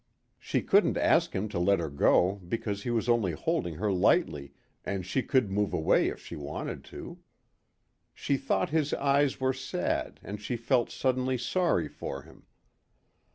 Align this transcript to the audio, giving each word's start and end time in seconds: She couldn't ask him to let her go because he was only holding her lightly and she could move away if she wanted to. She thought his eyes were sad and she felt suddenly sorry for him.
She 0.39 0.63
couldn't 0.63 0.97
ask 0.97 1.35
him 1.35 1.47
to 1.49 1.59
let 1.59 1.77
her 1.79 1.87
go 1.91 2.41
because 2.47 2.81
he 2.81 2.89
was 2.89 3.07
only 3.07 3.33
holding 3.33 3.75
her 3.75 3.91
lightly 3.93 4.51
and 4.83 5.05
she 5.05 5.21
could 5.21 5.51
move 5.51 5.73
away 5.73 6.07
if 6.07 6.19
she 6.19 6.35
wanted 6.35 6.83
to. 6.85 7.19
She 8.11 8.35
thought 8.35 8.71
his 8.71 8.95
eyes 8.95 9.39
were 9.39 9.53
sad 9.53 10.19
and 10.23 10.41
she 10.41 10.57
felt 10.57 10.89
suddenly 10.89 11.37
sorry 11.37 11.87
for 11.87 12.23
him. 12.23 12.47